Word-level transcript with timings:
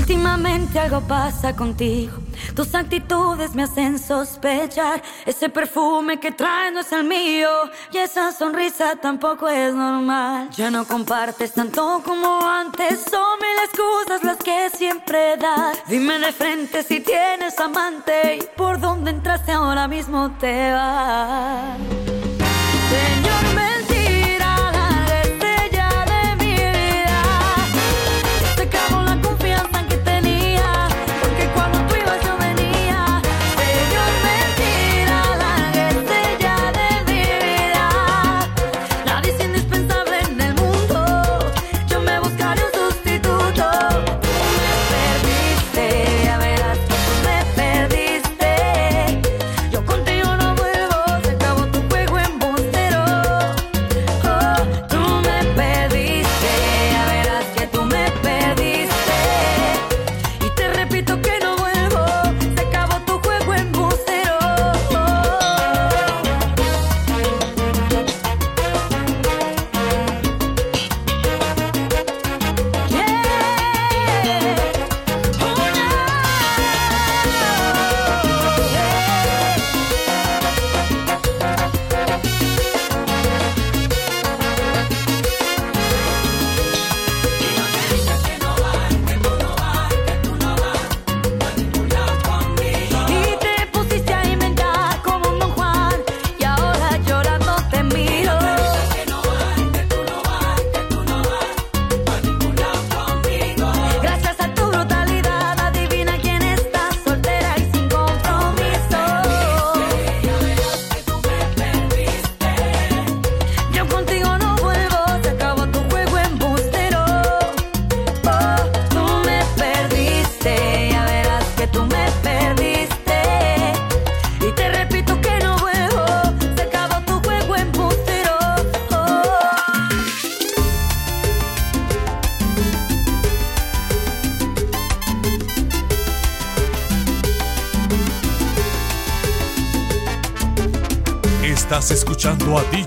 Últimamente 0.00 0.78
algo 0.78 1.02
pasa 1.02 1.54
contigo. 1.54 2.16
Tus 2.54 2.74
actitudes 2.74 3.54
me 3.54 3.64
hacen 3.64 3.98
sospechar. 3.98 5.02
Ese 5.26 5.50
perfume 5.50 6.18
que 6.18 6.32
traes 6.32 6.72
no 6.72 6.80
es 6.80 6.90
el 6.92 7.04
mío. 7.04 7.50
Y 7.92 7.98
esa 7.98 8.32
sonrisa 8.32 8.96
tampoco 8.96 9.46
es 9.46 9.74
normal. 9.74 10.48
Ya 10.56 10.70
no 10.70 10.86
compartes 10.86 11.52
tanto 11.52 12.02
como 12.02 12.40
antes. 12.48 13.04
Son 13.10 13.38
mil 13.40 13.58
excusas 13.66 14.24
las 14.24 14.38
que 14.38 14.70
siempre 14.70 15.36
das. 15.36 15.78
Dime 15.86 16.18
de 16.18 16.32
frente 16.32 16.82
si 16.82 17.00
tienes 17.00 17.60
amante. 17.60 18.36
Y 18.36 18.56
por 18.56 18.80
dónde 18.80 19.10
entraste 19.10 19.52
ahora 19.52 19.86
mismo 19.86 20.30
te 20.40 20.72
vas. 20.72 21.99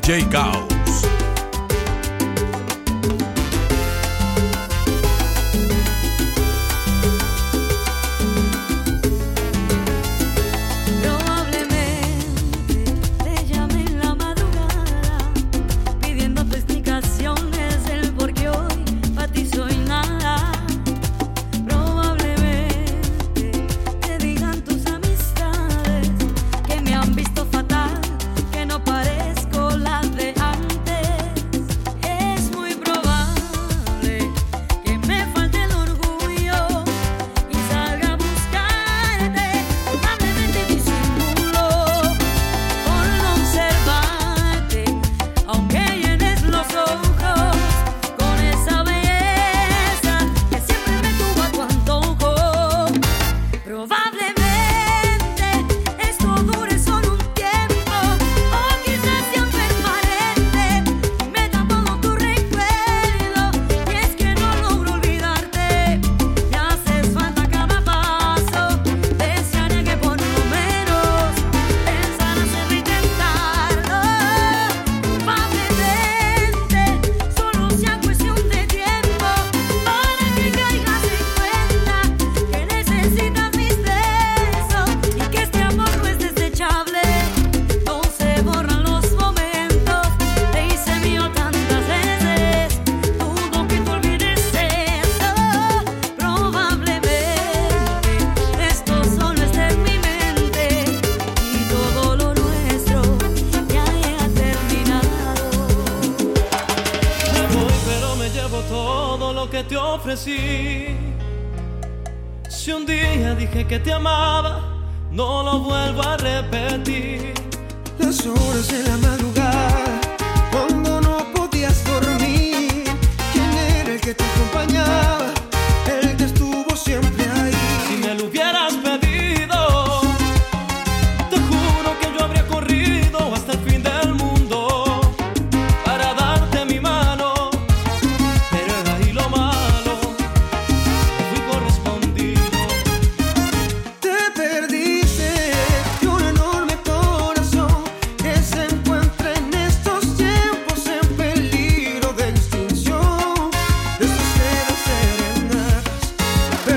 DJ 0.04 0.28
Gao. 0.28 0.43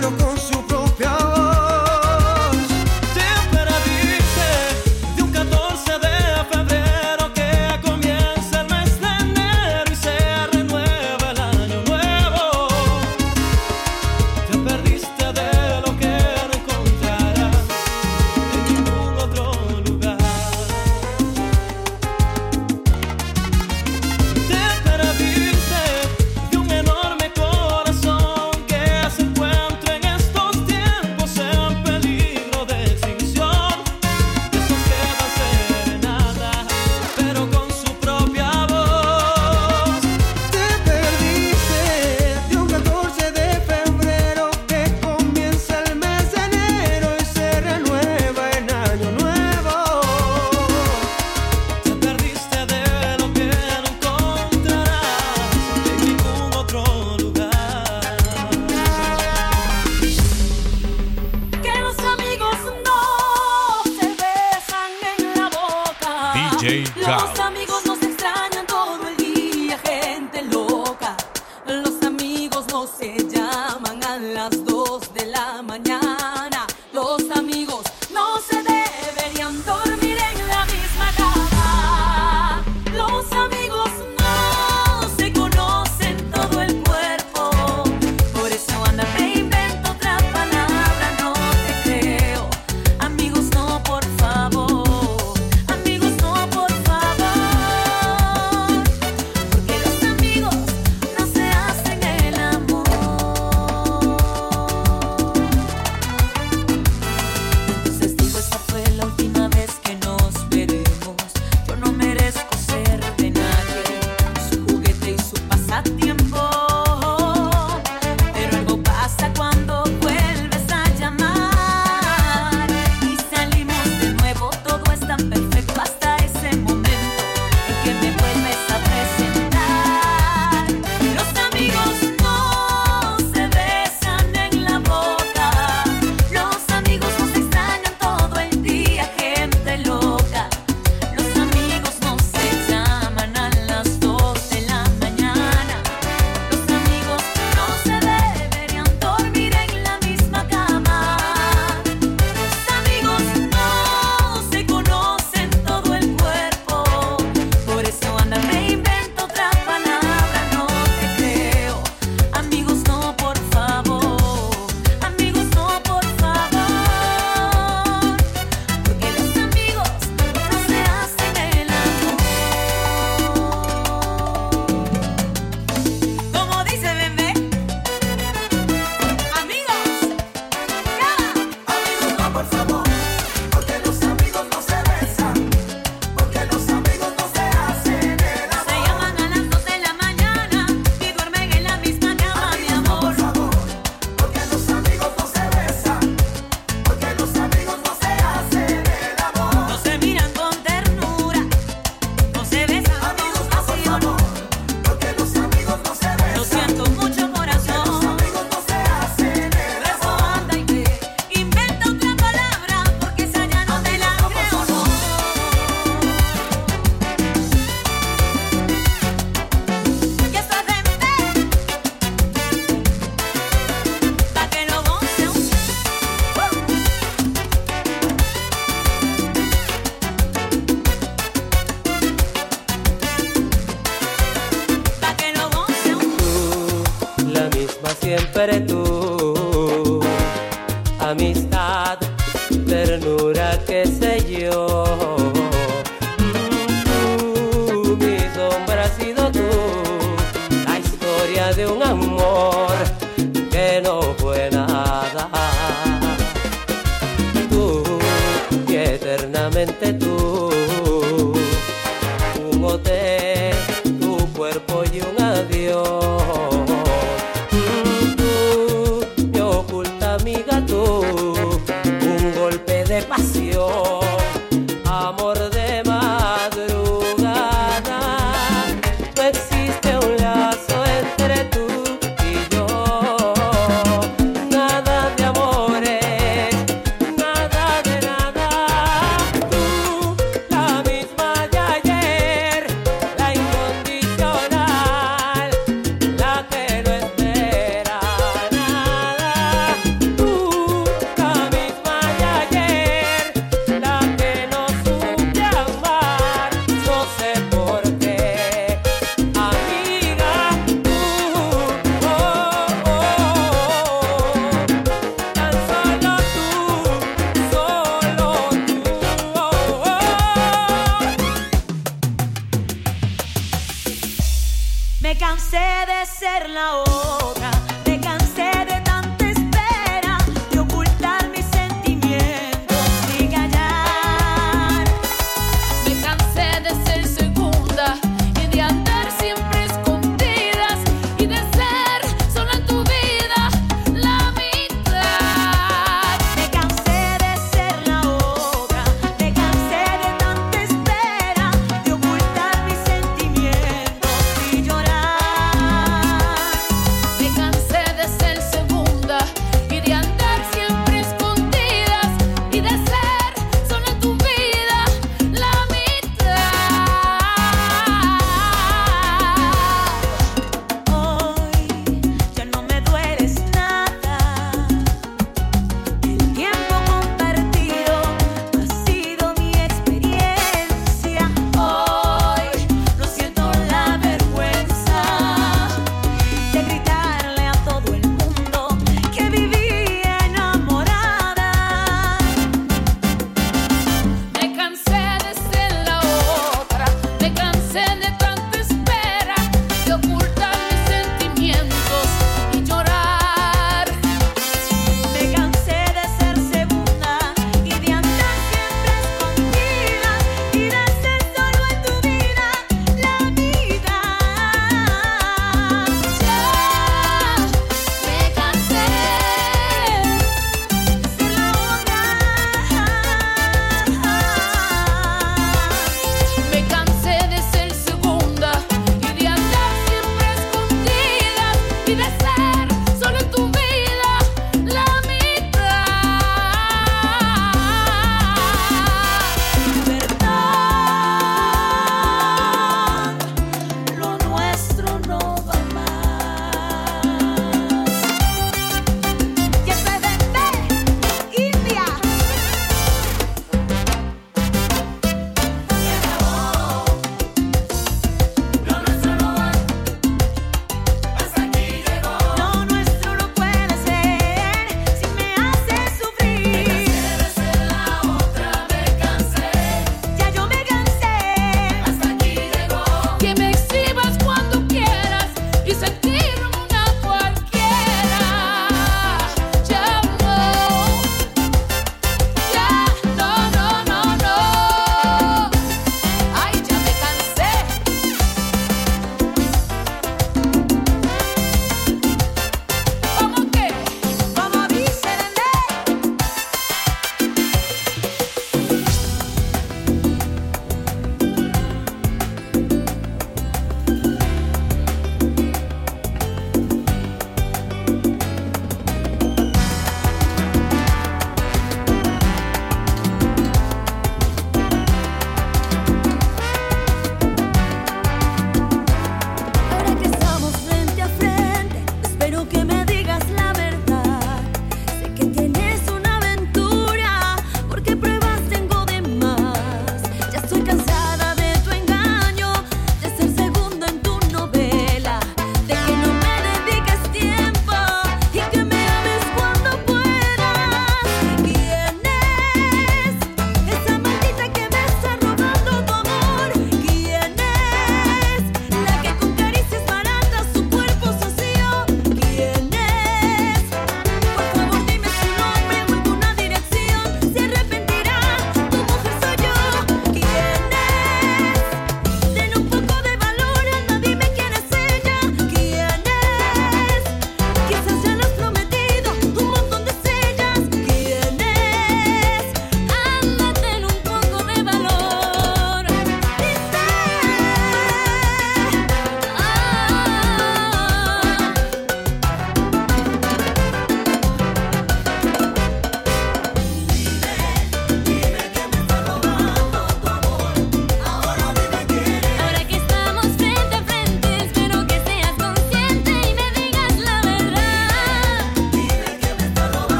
quiero 0.00 0.29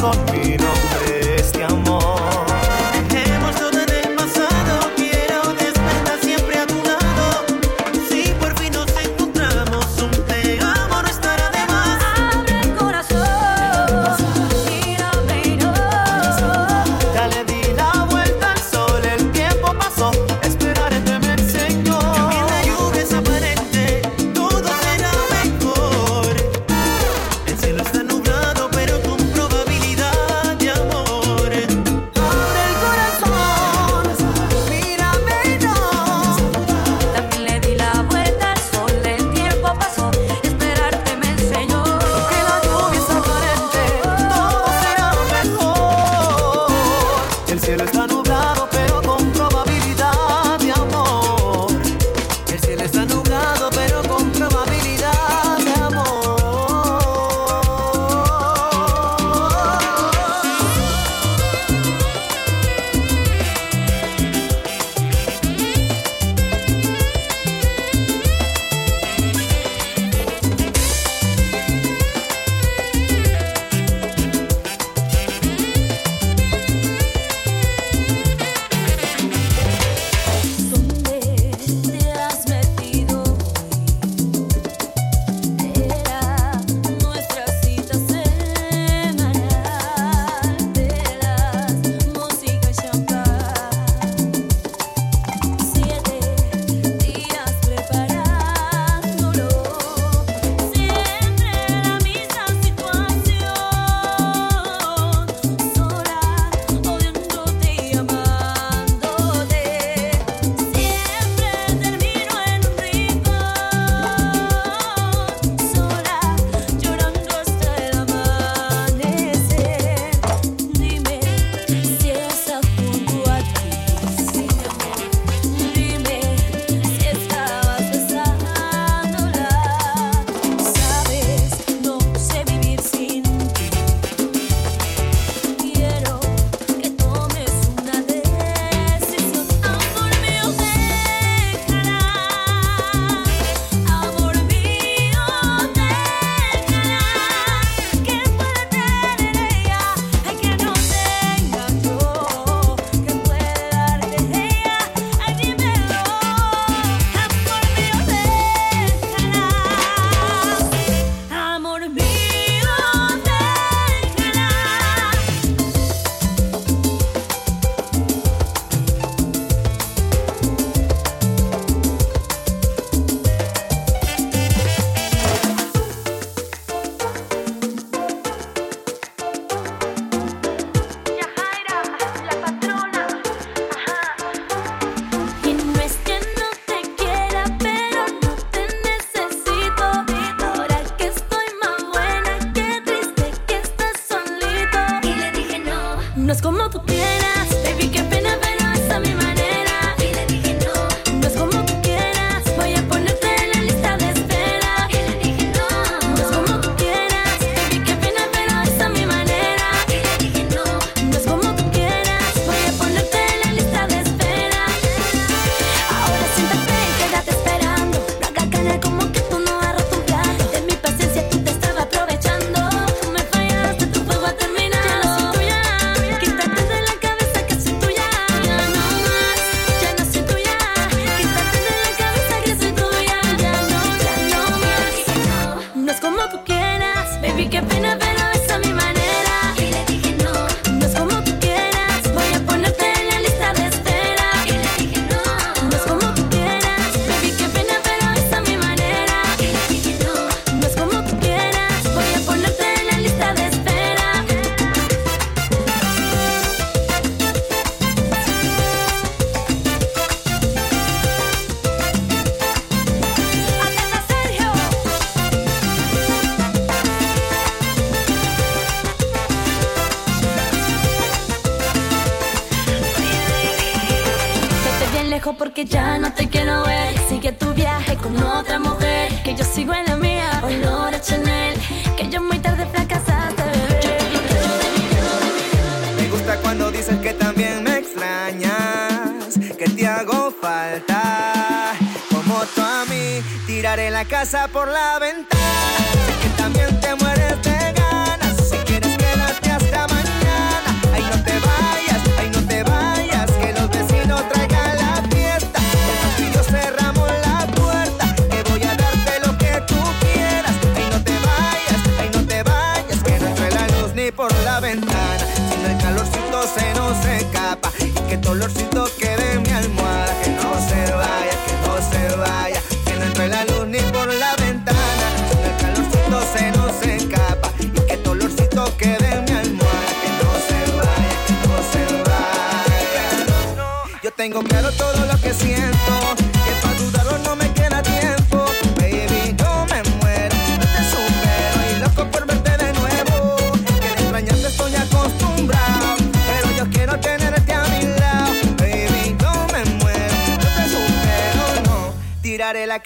brindaras 0.00 0.69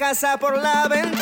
casa 0.07 0.36
por 0.36 0.59
la 0.59 0.86
ventana, 0.86 1.13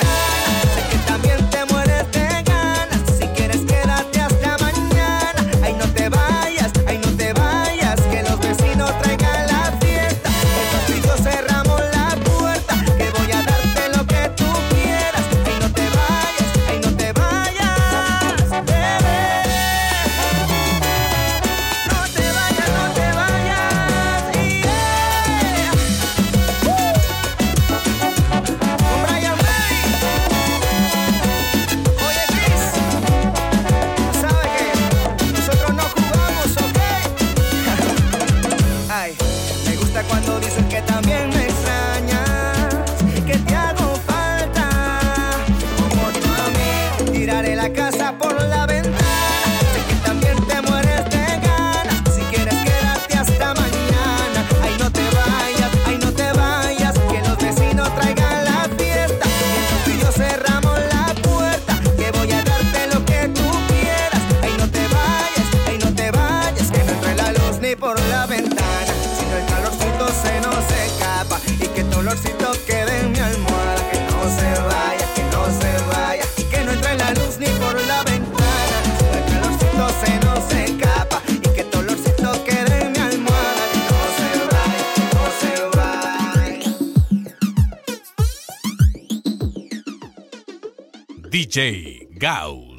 DJ 91.53 92.09
Gauss. 92.18 92.72